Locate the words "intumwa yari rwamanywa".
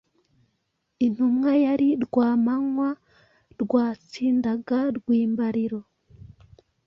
1.05-2.89